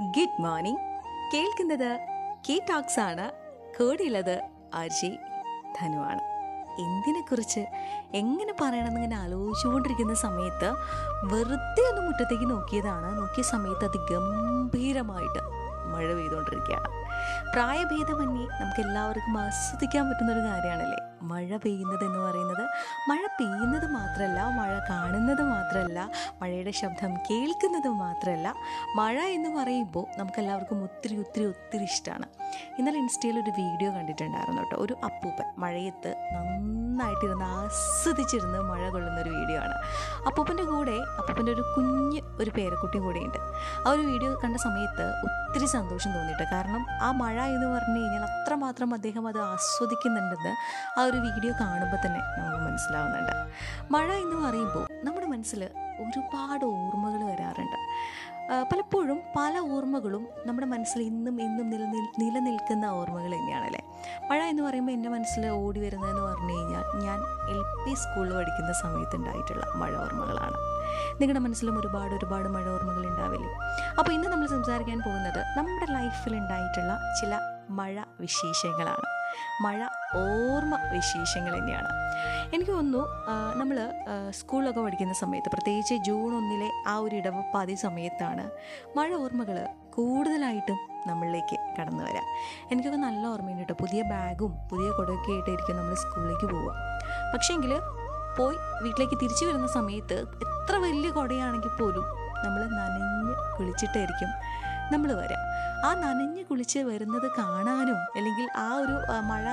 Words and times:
Good 0.00 0.42
morning. 0.42 0.78
കേൾക്കുന്നത് 1.34 1.98
key 2.48 2.58
talks 2.58 3.00
ആണ്. 3.00 3.30
കൂടെയുള്ളത് 3.78 4.42
അജി 4.74 5.18
ധനുവാണ്. 5.80 6.20
എന്തിനെ 6.80 7.20
കുറിച്ച് 7.20 7.60
എങ്ങനെ 8.14 8.54
പറയണമെന്ന് 8.60 9.00
ഇങ്ങനെ 9.00 9.16
ആലോചിച്ചുകൊണ്ടിരിക്കുന്ന 9.16 10.14
സമയത്ത് 10.14 10.70
വെറുതെ 11.24 11.90
ഒന്ന് 11.90 12.06
മുറ്റത്തേക്ക് 12.06 12.50
നോക്കിയതാണ്. 12.50 13.18
നോക്കിയ 13.18 13.42
സമയത്ത് 13.42 13.84
അതിഗംഭീരമായിട്ട് 13.84 15.57
മഴ 15.98 16.08
പെയ്തുകൊണ്ടിരിക്കുകയാണ്. 16.18 16.88
പ്രായഭേദമന്യേ 17.54 18.46
നമുക്ക് 18.60 18.80
എല്ലാവർക്കും 18.86 19.36
ആസ്വദിക്കാൻ 19.42 20.04
പറ്റുന്നൊരു 20.08 20.42
കാര്യമാണല്ലേ? 20.48 20.98
മഴ 21.30 21.56
പെയ്യുന്നത് 21.62 22.02
എന്ന് 22.08 22.18
പറയുന്നത് 22.18 22.64
മഴ 23.08 23.22
പെയ്യുന്നത് 23.38 23.86
മാത്രമല്ല 23.94 24.40
മഴ 24.58 24.72
കാണുന്നത് 24.90 25.42
മാത്രമല്ല 25.52 25.98
മഴയുടെ 26.42 26.72
ശബ്ദം 26.80 27.12
കേൾക്കുന്നത് 27.28 27.88
മാത്രമല്ല 28.02 28.48
മഴ 28.96 29.16
എന്ന് 29.36 29.50
പറയുമ്പോൾ 29.58 30.06
നമുക്കെല്ലാവർക്കും 30.18 30.84
ഒത്തിരി 30.84 31.16
ഒത്തിരി 31.22 31.44
ഒത്തിരി 31.44 31.82
ഇഷ്ടമാണ്. 31.82 32.26
ഇന്നലെ 32.78 32.98
ഇൻസ്റ്റയിൽ 32.98 33.36
ഒരു 33.42 33.52
വീഡിയോ 33.60 33.90
കണ്ടിട്ടുണ്ടായിരുന്നു 33.90 34.62
കേട്ടോ. 34.62 34.76
ഒരു 34.84 34.94
അപ്പൂപ്പൻ 35.08 35.48
മഴയത്ത് 35.62 36.12
നന്നായിട്ടിരുന്ന് 36.34 37.44
ആസ്വദിച്ചിരുന്ന് 37.44 38.60
മഴ 38.70 38.82
കൊള്ളുന്ന 38.90 39.18
ഒരു 39.20 39.30
വീഡിയോ 39.30 39.58
ആണ്. 39.60 39.76
അപ്പൂപ്പന്റെ 40.26 40.64
കൂടെ 40.64 40.96
അപ്പൂപ്പന്റെ 41.18 41.52
ഒരു 41.52 41.64
കുഞ്ഞ് 41.76 42.20
ഒരു 42.42 42.50
പേരക്കുട്ടി 42.56 42.98
കൂടെയുണ്ട്. 42.98 43.40
ആ 43.86 43.90
ഒരു 43.90 44.00
വീഡിയോ 44.00 44.30
കണ്ട 44.44 44.56
സമയത്ത് 44.66 45.06
ഒത്തിരി 45.48 45.66
സന്തോഷം 45.66 46.14
തോന്നിയിട്ട് 46.14 46.42
കാരണം 46.52 46.86
ആ 47.02 47.12
മഴ 47.12 47.42
എന്ന് 47.42 47.66
പറഞ്ഞു 47.66 47.98
കഴിഞ്ഞാൽ 47.98 48.24
അത്രമാത്രം 48.24 48.94
അദ്ദേഹം 48.94 49.28
അത് 49.28 49.38
ആസ്വദിക്കുന്നുണ്ടെന്ന് 49.38 50.52
ആ 51.00 51.04
ഒരു 51.04 51.16
വീഡിയോ 51.16 51.52
കാണുമ്പോൾ 51.60 52.06
തന്നെ 52.06 52.20
നമുക്ക് 52.38 52.64
മനസ്സിലാവുന്നുണ്ട്. 52.64 53.32
മഴ 53.90 54.12
എന്ന് 54.12 54.48
പറയുമ്പോൾ 54.48 54.88
നമ്മുടെ 55.04 55.26
മനസ്സിൽ 55.26 55.70
ഒരുപാട് 56.04 56.64
ഓർമ്മകൾ 56.64 57.20
വരാറുണ്ട്. 57.30 57.78
പലപ്പോഴും 58.70 59.18
പല 59.36 59.54
ഓർമ്മകളും 59.74 60.22
നമ്മുടെ 60.46 60.66
മനസ്സിൽ 60.66 61.00
ഇന്നും 61.02 61.34
ഇന്നും 61.46 61.66
നിലനിൽ 61.72 62.04
നിലനിൽക്കുന്ന 62.20 62.84
ഓർമ്മകൾ 62.98 63.32
തന്നെയാണല്ലേ? 63.34 63.82
മഴ 64.30 64.38
എന്ന് 64.52 64.62
പറയുമ്പോൾ 64.62 64.92
എന്റെ 64.92 65.10
മനസ്സിൽ 65.14 65.42
ഓടി 65.46 65.80
വരുന്നതെന്ന് 65.80 66.22
പറഞ്ഞു 66.28 66.54
കഴിഞ്ഞാൽ 66.54 66.84
ഞാൻ 67.06 67.18
എൽ 67.52 67.60
പി 67.82 67.94
സ്കൂളിൽ 68.02 68.32
പഠിക്കുന്ന 68.38 68.72
സമയത്തുണ്ടായിട്ടുള്ള 68.82 69.64
മഴ 69.82 69.92
ഓർമ്മകളാണ്. 70.04 70.56
നിങ്ങളുടെ 71.20 71.42
മനസ്സിലും 71.46 71.78
ഒരുപാട് 71.80 72.14
ഒരുപാട് 72.18 72.48
മഴ 72.56 72.66
ഓർമ്മകൾ 72.76 73.04
ഉണ്ടാവില്ലേ? 73.10 73.52
അപ്പോൾ 73.98 74.12
ഇന്ന് 74.12 74.28
നമ്മൾ 74.28 74.46
സംസാരിക്കാൻ 74.56 75.00
പോകുന്നത് 75.06 75.40
നമ്മുടെ 75.58 75.88
ലൈഫിൽ 75.98 76.36
ഉണ്ടായിട്ടുള്ള 76.42 76.94
ചില 77.20 77.40
മഴ 77.80 77.96
വിശേഷങ്ങളാണ്. 78.20 79.07
മഴ 79.64 79.80
ഓർമ്മ 80.22 80.74
വിശേഷങ്ങൾ 80.92 81.52
തന്നെയാണ്. 81.58 81.90
എനിക്ക് 82.54 82.72
തോന്നുന്നു 82.72 83.02
നമ്മൾ 83.60 83.78
സ്കൂളിലൊക്കെ 84.38 84.80
പഠിക്കുന്ന 84.80 85.14
സമയത്ത് 85.22 85.50
പ്രത്യേകിച്ച് 85.54 85.94
ജൂൺ 86.08 86.30
ഒന്നിലെ 86.38 86.68
ആ 86.92 86.94
ഒരു 87.04 87.14
ഇടവപ്പാതി 87.16 87.74
സമയത്താണ് 87.86 88.44
മഴ 88.98 89.10
ഓർമ്മകൾ 89.24 89.58
കൂടുതലായിട്ടും 89.96 90.78
നമ്മളിലേക്ക് 91.08 91.56
കടന്നു 91.76 92.02
വരാം. 92.04 92.26
എനിക്കൊക്കെ 92.72 92.98
നല്ല 92.98 93.22
ഓർമ്മയുണ്ട് 93.26 93.62
കേട്ടോ 93.62 93.76
പുതിയ 93.80 94.00
ബാഗും 94.12 94.52
പുതിയ 94.70 94.88
കുടയൊക്കെ 94.98 95.30
ആയിട്ടായിരിക്കും 95.32 95.76
നമ്മൾ 95.76 95.94
സ്കൂളിലേക്ക് 96.04 96.46
പോവുക. 96.54 96.74
പക്ഷേങ്കിൽ 97.34 97.72
പോയി 98.38 98.56
വീട്ടിലേക്ക് 98.82 99.16
തിരിച്ചു 99.22 99.44
വരുന്ന 99.44 99.68
സമയത്ത് 99.78 100.16
എത്ര 100.46 100.74
വലിയ 100.86 101.10
കുടയാണെങ്കിൽ 101.10 101.72
പോലും 101.80 102.04
നമ്മൾ 102.44 102.62
നനഞ്ഞ് 102.78 103.34
കുളിച്ചിട്ടായിരിക്കും 103.56 104.30
നമ്മൾ 104.92 105.10
വരാം. 105.20 105.42
ആ 105.86 105.88
നനഞ്ഞ് 105.94 106.42
കുളിച്ച് 106.44 106.78
വരുന്നത് 106.78 107.26
കാണാനും 107.38 107.98
അല്ലെങ്കിൽ 108.16 108.46
ആ 108.56 108.68
ഒരു 108.82 108.94
മഴ 109.30 109.44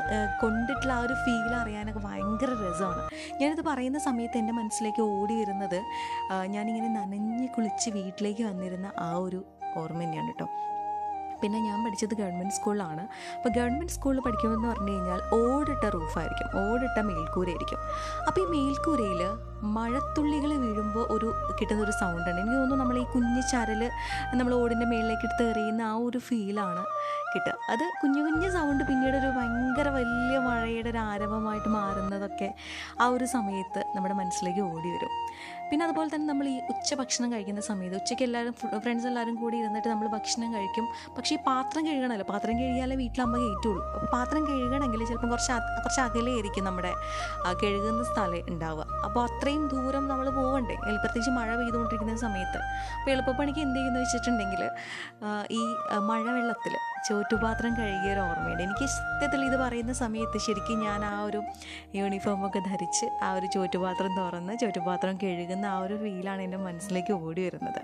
കൊണ്ടിട്ടുള്ള 0.41 0.93
ആ 0.93 1.01
ഒരു 1.05 1.15
ഫീൽ 1.23 1.51
അറിയാനൊക്കെ 1.61 2.01
ഭയങ്കര 2.07 2.51
രസമാണ്. 2.61 3.03
ഞാനിത് 3.41 3.63
പറയുന്ന 3.69 3.99
സമയത്ത് 3.99 4.37
എന്റെ 4.37 4.53
മനസ്സിലേക്ക് 4.59 5.03
ഓടി 5.15 5.35
വരുന്നത് 5.41 5.79
ഞാനിങ്ങനെ 6.55 6.89
നനഞ്ഞ് 6.99 7.47
കുളിച്ച് 7.57 7.89
വീട്ടിലേക്ക് 7.97 8.43
വന്നിരുന്ന 8.43 8.91
ആ 8.99 9.11
ഒരു 9.25 9.41
ഓർമ്മ 9.81 10.01
തന്നെയാണ് 10.03 10.27
കേട്ടോ. 10.27 10.47
പിന്നെ 11.41 11.59
ഞാൻ 11.67 11.77
പഠിച്ചത് 11.85 12.13
ഗവൺമെന്റ് 12.21 12.55
സ്കൂളിലാണ്. 12.57 13.03
അപ്പോൾ 13.37 13.51
ഗവൺമെന്റ് 13.57 13.93
സ്കൂളിൽ 13.97 14.21
പഠിക്കുമെന്ന് 14.27 14.67
പറഞ്ഞു 14.71 14.93
കഴിഞ്ഞാൽ 14.93 15.21
ഓടിട്ട 15.39 15.85
റൂഫായിരിക്കും. 15.97 16.47
ഓടിട്ട 16.63 16.97
മേൽക്കൂരയായിരിക്കും. 17.09 17.81
അപ്പോൾ 18.27 18.41
ഈ 18.43 18.47
മേൽക്കൂരയിൽ 18.55 19.23
മഴത്തുള്ളികൾ 19.75 20.51
വീഴുമ്പോൾ 20.63 21.05
ഒരു 21.15 21.27
കിട്ടുന്ന 21.59 21.81
ഒരു 21.83 21.93
സൗണ്ട് 22.01 22.25
ഉണ്ട് 22.25 22.39
എനിക്ക് 22.41 22.57
തോന്നുന്നു 22.57 22.75
നമ്മൾ 22.81 22.97
ഈ 23.01 23.05
കുഞ്ഞു 23.13 23.41
ചരൽ 23.51 23.81
നമ്മൾ 24.39 24.53
ഓടിന്റെ 24.61 24.85
മേളിലേക്ക് 24.91 25.25
എടുത്ത് 25.27 25.43
എറിയുന്ന 25.51 25.81
ആ 25.91 25.95
ഒരു 26.07 26.19
ഫീലാണ് 26.27 26.83
കിട്ടുക. 27.33 27.53
അത് 27.73 27.83
കുഞ്ഞു 28.01 28.21
കുഞ്ഞു 28.25 28.49
സൗണ്ട് 28.55 28.83
പിന്നീട് 28.89 29.15
ഒരു 29.21 29.29
ഭയങ്കര 29.37 29.87
വലിയ 29.97 30.37
മഴയുടെ 30.47 30.89
ഒരു 30.93 30.99
ആരംഭമായിട്ട് 31.09 31.69
മാറുന്നതൊക്കെ 31.77 32.49
ആ 33.01 33.07
ഒരു 33.15 33.25
സമയത്ത് 33.35 33.81
നമ്മുടെ 33.95 34.15
മനസ്സിലേക്ക് 34.21 34.63
ഓടി 34.71 34.89
വരും. 34.95 35.13
പിന്നെ 35.69 35.83
അതുപോലെ 35.85 36.09
തന്നെ 36.13 36.27
നമ്മൾ 36.31 36.47
ഈ 36.53 36.57
ഉച്ച 36.71 36.93
ഭക്ഷണം 36.99 37.29
കഴിക്കുന്ന 37.33 37.61
സമയത്ത് 37.69 37.97
ഉച്ചയ്ക്ക് 38.01 38.25
എല്ലാവരും 38.27 38.53
ഫ്രണ്ട്സ് 38.83 39.07
എല്ലാവരും 39.11 39.35
കൂടി 39.35 39.55
ഇരുന്നിട്ട് 39.61 39.89
നമ്മൾ 39.93 40.07
ഭക്ഷണം 40.15 40.49
കഴിക്കും. 40.55 40.85
പക്ഷേ 41.25 41.37
ഈ 41.37 41.43
പാത്രം 41.45 41.81
കഴുകണമല്ലോ. 41.87 42.25
പാത്രം 42.31 42.53
കഴുകിയാലേ 42.59 42.95
വീട്ടിലാകുമ്പോൾ 42.99 43.39
കയറ്റുള്ളൂ. 43.43 43.79
അപ്പോൾ 43.93 44.09
പാത്രം 44.15 44.41
കഴുകണമെങ്കിൽ 44.49 44.99
ചിലപ്പം 45.09 45.29
കുറച്ച് 45.31 45.53
കുറച്ച് 45.83 46.01
അകലെയായിരിക്കും 46.03 46.63
നമ്മുടെ 46.67 46.91
കഴുകുന്ന 47.61 48.03
സ്ഥലം 48.09 48.41
ഉണ്ടാവുക. 48.51 48.85
അപ്പോൾ 49.07 49.21
അത്രയും 49.27 49.63
ദൂരം 49.71 50.03
നമ്മൾ 50.11 50.27
പോകണ്ടേ 50.37 50.75
പ്രത്യേകിച്ച് 51.03 51.31
മഴ 51.39 51.49
പെയ്തുകൊണ്ടിരിക്കുന്ന 51.59 52.17
സമയത്ത്. 52.25 52.59
അപ്പോൾ 52.97 53.11
എളുപ്പപ്പണിക്ക് 53.15 53.61
എന്ത് 53.67 53.79
ചെയ്യുന്നു 53.79 53.99
വെച്ചിട്ടുണ്ടെങ്കിൽ 54.03 54.63
ഈ 55.57 55.61
മഴവെള്ളത്തിൽ 56.09 56.75
ചോറ്റുപാത്രം 57.07 57.71
കഴുകിയ 57.79 58.11
ഒരു 58.13 58.21
ഓർമ്മയുണ്ട്. 58.27 58.61
എനിക്ക് 58.65 58.85
സത്യത്തിൽ 58.97 59.41
ഇത് 59.47 59.55
പറയുന്ന 59.63 59.93
സമയത്ത് 60.03 60.37
ശരിക്കും 60.45 60.77
ഞാൻ 60.85 61.01
ആ 61.09 61.15
ഒരു 61.27 61.39
യൂണിഫോമൊക്കെ 61.97 62.61
ധരിച്ച് 62.69 63.05
ആ 63.25 63.29
ഒരു 63.37 63.47
ചോറ്റുപാത്രം 63.55 64.11
തുറന്ന് 64.19 64.53
ചോറ്റുപാത്രം 64.61 65.15
കഴുകുന്ന 65.23 65.65
ആ 65.73 65.77
ഒരു 65.85 65.95
ഫീലാണ് 66.03 66.41
എന്റെ 66.45 66.59
മനസ്സിലേക്ക് 66.67 67.13
ഓടി 67.25 67.41
വരുന്നത്. 67.47 67.81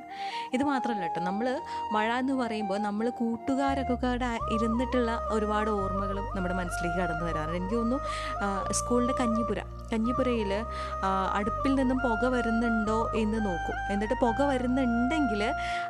ഇത് 0.55 0.63
മാത്രമല്ല 0.71 1.01
കേട്ടോ 1.07 1.21
നമ്മൾ 1.29 1.47
മഴ 1.95 2.09
എന്ന് 2.23 2.35
പറയുമ്പോൾ 2.41 2.79
നമ്മൾ 2.87 3.05
കൂട്ടുകാരൊക്കെ 3.21 3.97
കൂടെ 4.05 4.31
ഇരുന്നിട്ടുള്ള 4.55 5.11
ഒരുപാട് 5.35 5.71
ഓർമ്മകളും 5.81 6.25
നമ്മുടെ 6.35 6.55
മനസ്സിലേക്ക് 6.61 6.99
കടന്നു 7.01 7.25
വരാറുണ്ട്. 7.29 7.57
എനിക്ക് 7.59 7.77
തോന്നുന്നു 7.81 8.73
സ്കൂളിന്റെ 8.79 9.15
കഞ്ഞിപ്പുര 9.21 9.61
കഞ്ഞിപ്പുരയിൽ 9.93 10.51
അടുപ്പിൽ 11.37 11.71
നിന്നും 11.79 11.97
പുക 12.03 12.25
വരുന്നുണ്ടോ 12.35 12.99
എന്ന് 13.21 13.39
നോക്കും. 13.47 13.77
എന്നിട്ട് 13.93 14.15
പുക 14.25 14.41
വരുന്നുണ്ടെങ്കിൽ 14.51 15.41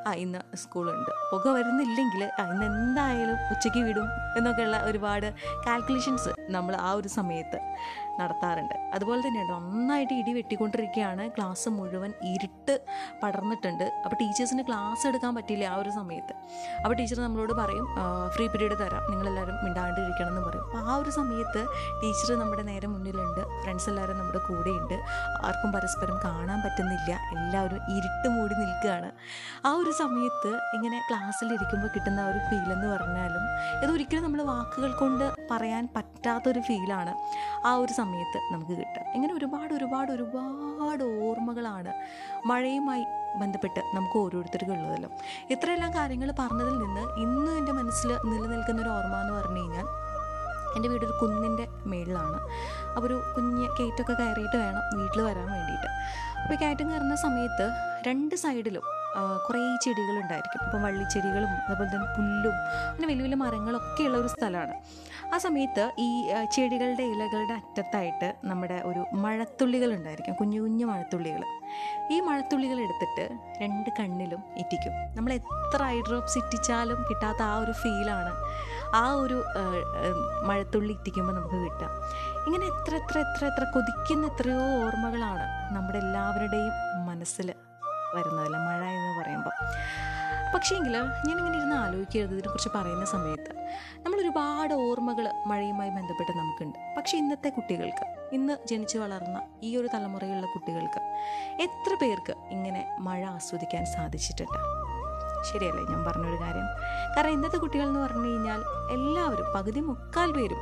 ആ 0.08 0.14
ഇന്ന് 0.24 0.40
സ്കൂളുണ്ട്. 0.64 1.12
പുക 1.32 1.46
വരുന്നില്ലെങ്കിൽ 1.58 2.24
ആ 2.42 2.46
ഇന്ന് 2.54 2.66
എന്തായാലും 2.72 3.20
ഉച്ചയ്ക്ക് 3.30 3.80
വിടും 3.80 4.08
എന്നൊക്കെയുള്ള 4.38 4.78
ഒരുപാട് 4.78 5.34
കാൽക്കുലേഷൻസ് 5.66 6.30
നമ്മൾ 6.50 6.76
ആ 6.76 6.94
ഒരു 6.94 7.08
സമയത്ത് 7.08 7.60
നടത്താറുണ്ട്. 8.20 8.76
അതുപോലെ 8.96 9.22
തന്നെയുണ്ട് 9.28 9.54
നന്നായിട്ട് 9.54 10.14
ഇടി 10.14 10.34
വെട്ടിക്കൊണ്ടിരിക്കുകയാണ് 10.34 11.24
ക്ലാസ് 11.36 11.70
മുഴുവൻ 11.70 12.14
ഇരുട്ട് 12.32 12.76
പടർന്നിട്ടുണ്ട്. 13.24 13.84
അപ്പോൾ 14.04 14.18
ടീച്ചേഴ്സിന് 14.22 14.64
ക്ലാസ് 14.68 15.08
എടുക്കാൻ 15.08 15.36
പറ്റില്ല 15.36 15.66
ആ 15.74 15.76
ഒരു 15.76 15.90
സമയത്ത്. 15.90 16.34
അപ്പോൾ 16.84 16.96
ടീച്ചർ 17.00 17.20
നമ്മളോട് 17.20 17.54
പറയും 17.62 17.86
ഫ്രീ 18.36 18.48
പീരീഡ് 18.48 18.78
തരാം. 18.84 19.04
നിങ്ങളെല്ലാവരും 19.12 19.58
മിണ്ടാണ്ടിരിക്കണം 19.66 20.32
എന്ന് 20.32 20.44
പറയും. 20.48 20.66
അപ്പോൾ 20.66 20.92
ആ 20.92 20.96
ഒരു 20.96 21.10
സമയത്ത് 21.10 21.62
ടീച്ചർ 22.02 22.32
നമ്മുടെ 22.42 22.64
നേരെ 22.72 22.88
മുന്നിലുണ്ട്. 22.88 23.42
ഫ്രണ്ട്സ് 23.64 23.90
എല്ലാവരും 23.90 24.18
നമ്മുടെ 24.20 24.42
കൂടെയുണ്ട്. 24.50 24.98
ആർക്കും 25.48 25.72
പരസ്പരം 25.72 26.18
കാണാൻ 26.26 26.60
പറ്റുന്നില്ല. 26.66 27.12
എല്ലാവരും 27.38 27.82
ഇരുട്ട് 27.96 28.28
മൂടി 28.36 28.56
നിൽക്കുകയാണ്. 28.62 29.12
ആ 29.66 29.72
ഒരു 29.82 29.92
സമയത്ത് 30.02 30.52
ഇങ്ങനെ 30.76 31.00
ക്ലാസ്സിലിരിക്കുമ്പോൾ 31.10 31.90
കിട്ടുന്ന 31.96 32.22
ഒരു 32.32 32.40
ഫീൽ 32.50 32.70
എന്ന് 32.76 32.88
പറഞ്ഞാലും 32.94 33.44
ഇതൊരിക്കലും 33.84 34.24
നമ്മൾ 34.24 34.42
വാക്കുകൾ 34.44 34.92
കൊണ്ട് 35.02 35.26
പറയാൻ 35.52 35.84
പറ്റാത്തൊരു 35.96 36.62
ഫീലാണ് 36.68 37.14
ആ 37.68 37.72
ഒരു 37.76 37.94
സമയത്ത് 38.02 38.40
നമുക്ക് 38.54 38.74
കിട്ടുക. 38.82 39.04
ഇങ്ങനെ 39.16 39.34
ഒരുപാട് 39.38 39.72
ഒരുപാട് 39.78 40.12
ഒരുപാട് 40.18 41.04
ഓർമ്മകളാണ് 41.28 41.94
മഴയുമായി 42.50 43.04
ബന്ധപ്പെട്ട് 43.40 43.82
നമുക്ക് 43.96 44.18
ഓരോരുത്തർക്കും 44.20 44.74
ഉള്ളതല്ലോ. 44.78 45.10
ഇത്രയെല്ലാം 45.54 45.92
കാര്യങ്ങൾ 46.00 46.30
പറഞ്ഞതിൽ 46.40 46.78
നിന്ന് 46.84 47.04
ഇന്ന് 47.26 47.52
എന്റെ 47.60 47.74
മനസ്സിൽ 47.80 48.10
നിലനിൽക്കുന്ന 48.32 48.82
ഒരു 48.86 48.92
ഓർമ്മ 48.98 49.18
എന്ന് 49.24 49.36
പറഞ്ഞു 49.40 49.62
കഴിഞ്ഞാൽ 49.64 49.88
എന്റെ 50.76 50.88
വീടൊരു 50.90 51.16
കുന്നിന്റെ 51.22 51.66
മേളിലാണ്. 51.92 52.38
അപ്പോൾ 52.96 53.08
ഒരു 53.08 53.18
കുഞ്ഞ് 53.36 53.68
കയറ്റൊക്കെ 53.78 54.14
കയറിയിട്ട് 54.14 54.58
വേണം 54.64 54.84
വീട്ടിൽ 55.00 55.22
വരാൻ 55.22 55.48
വേണ്ടിയിട്ട്. 55.56 55.90
അപ്പോൾ 56.44 56.58
കയറ്റം 56.64 56.88
കയറുന്ന 56.92 57.16
സമയത്ത് 57.26 57.66
രണ്ട് 58.08 58.36
സൈഡിലും 58.44 58.86
കുറേ 59.48 59.62
ചെടികളുണ്ടായിരിക്കും. 59.84 60.62
ഇപ്പം 60.66 60.82
വള്ളിച്ചെടികളും 60.86 61.52
അതുപോലെ 61.68 61.90
തന്നെ 61.94 62.08
പുല്ലും 62.18 62.56
അങ്ങനെ 62.90 63.08
വലിയ 63.12 63.24
വലിയ 63.26 63.40
മരങ്ങളൊക്കെ 63.44 64.04
ഉള്ള 64.08 64.18
ഒരു 64.18 64.28
സ്ഥലമാണ്. 64.28 64.76
ആ 65.34 65.38
സമയത്ത് 65.38 65.84
ഈ 66.06 66.08
ചെടികളുടെ 66.56 67.04
ഇലകളുടെ 67.14 67.54
അറ്റത്തായിട്ട് 67.54 68.30
നമ്മുടെ 68.50 68.78
ഒരു 68.90 69.02
മഴത്തുള്ളികൾ 69.24 69.90
ഉണ്ടായിരിക്കും 69.98 70.36
കുഞ്ഞു 70.42 70.60
കുഞ്ഞു 70.62 70.86
മഴത്തുള്ളികൾ 70.92 71.44
ഈ 72.14 72.20
മഴത്തുള്ളികൾ 72.28 72.78
എടുത്തിട്ട് 72.86 73.26
രണ്ട് 73.62 73.90
കണ്ണിലും 74.00 74.42
ഇറ്റിക്കും. 74.62 74.94
നമ്മൾ 75.18 75.34
എത്ര 75.40 75.82
ഐ 75.96 75.98
ഡ്രോപ്സ് 76.08 76.38
ഇറ്റിച്ചാലും 76.38 77.00
കിട്ടാത്ത 77.10 77.42
ആ 77.42 77.56
ഒരു 77.64 77.72
ഫീലാണ് 77.72 78.34
ആ 79.02 79.04
ഒരു 79.24 79.38
മഴത്തുള്ളി 80.50 80.94
ഇറ്റിക്കുമ്പോൾ 80.94 81.36
നമുക്ക് 81.36 81.58
കിട്ടുക. 81.66 81.90
ഇങ്ങനെ 82.48 82.66
എത്ര 82.72 82.94
എത്ര 83.02 83.18
എത്ര 83.26 83.44
എത്ര 83.52 83.64
കൊതിക്കുന്ന 83.76 84.32
എത്രയോ 84.32 84.64
ഓർമ്മകളാണ് 84.86 85.46
നമ്മുടെ 85.76 86.00
എല്ലാവരുടെയും 86.06 86.74
മനസ്സിൽ 87.10 87.50
വരുന്നതല്ല? 88.16 88.58
മഴ 88.58 88.82
എന്ന് 88.84 89.22
പറയുമ്പോൾ 89.22 89.56
പക്ഷേങ്കിൽ 90.54 90.94
ഞാനിങ്ങനെ 90.98 91.58
ഇരുന്ന് 91.58 91.76
ആലോചിക്കരുത് 91.76 92.34
ഇതിനെക്കുറിച്ച് 92.34 92.70
പറയുന്ന 92.76 93.06
സമയത്ത്. 93.06 93.52
നമ്മൾ 93.98 94.22
ഒരുപാട് 94.22 94.74
ഓർമ്മകൾ 94.74 95.32
മഴയുമായി 95.46 95.90
ബന്ധപ്പെട്ട് 95.90 96.32
നമുക്കുണ്ട്. 96.32 96.80
പക്ഷേ 96.98 97.18
ഇന്നത്തെ 97.18 97.50
കുട്ടികൾക്ക് 97.50 98.06
ഇന്ന് 98.34 98.68
ജനിച്ചു 98.68 98.98
വളർന്ന 98.98 99.42
ഈ 99.64 99.78
ഒരു 99.78 99.90
തലമുറയിലുള്ള 99.94 100.46
കുട്ടികൾക്ക് 100.46 101.02
എത്ര 101.62 101.98
പേർക്ക് 102.02 102.36
ഇങ്ങനെ 102.50 102.96
മഴ 103.00 103.26
ആസ്വദിക്കാൻ 103.26 103.86
സാധിച്ചിട്ടുണ്ട്? 103.86 104.60
ശരിയല്ലേ 105.50 105.84
ഞാൻ 105.92 106.02
പറഞ്ഞൊരു 106.08 106.38
കാര്യം? 106.44 106.68
കാരണം 107.16 107.34
ഇന്നത്തെ 107.38 107.58
കുട്ടികൾ 107.64 107.86
എന്ന് 107.88 108.02
പറഞ്ഞു 108.04 108.28
കഴിഞ്ഞാൽ 108.28 108.60
എല്ലാവരും 108.96 109.48
പകുതി 109.56 109.82
മുക്കാൽ 109.90 110.30
പേരും 110.38 110.62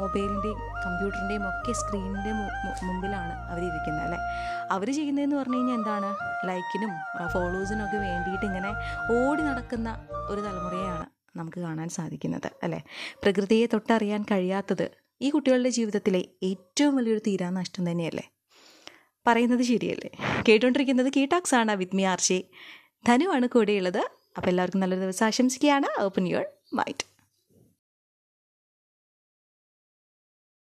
മൊബൈലിന്റെയും 0.00 0.60
കമ്പ്യൂട്ടറിന്റെയും 0.84 1.44
ഒക്കെ 1.50 1.72
സ്ക്രീനിന്റെ 1.80 2.32
മുമ്പിലാണ് 2.88 3.34
അവരിരിക്കുന്നത് 3.52 4.04
അല്ലേ? 4.06 4.20
അവർ 4.76 4.88
ചെയ്യുന്നതെന്ന് 4.98 5.36
പറഞ്ഞു 5.36 5.58
കഴിഞ്ഞാൽ 5.58 5.78
എന്താണ്? 5.80 6.10
ലൈക്കിനും 6.48 6.92
ഫോളോവേഴ്സിനും 7.34 7.84
ഒക്കെ 7.86 7.98
വേണ്ടിയിട്ട് 8.06 8.46
ഇങ്ങനെ 8.50 8.72
ഓടി 9.18 9.42
നടക്കുന്ന 9.42 9.88
ഒരു 10.30 10.40
തലമുറയാണ് 10.40 11.06
നമുക്ക് 11.36 11.60
കാണാൻ 11.66 11.88
സാധിക്കുന്നത് 11.98 12.50
അല്ലേ? 12.62 12.80
പ്രകൃതിയെ 13.22 13.66
തൊട്ടറിയാൻ 13.74 14.22
കഴിയാത്തത് 14.30 14.86
ഈ 15.22 15.28
കുട്ടികളുടെ 15.34 15.70
ജീവിതത്തിലെ 15.76 16.20
ഏറ്റവും 16.48 16.92
വലിയൊരു 16.96 17.22
തീരാനഷ്ടം 17.26 17.84
തന്നെയല്ലേ? 17.90 18.24
പറയുന്നത് 19.26 19.62
ശരിയല്ലേ? 19.70 20.10
കേട്ടുകൊണ്ടിരിക്കുന്നത് 20.48 21.08
കീടാക്സ് 21.16 21.54
ആണ് 21.54 21.72
വിത്ത് 21.80 21.96
മി 21.96 22.04
ധനുവാണ് 23.06 23.48
കൂടെയുള്ളത്. 23.48 24.02
അപ്പോൾ 24.36 24.48
എല്ലാവർക്കും 24.48 24.80
നല്ലൊരു 24.80 25.02
ദിവസം 25.02 25.26
ആശംസിക്കുകയാണ്. 25.26 26.02
Open 26.02 26.28
your 26.28 26.46
mind 26.72 27.17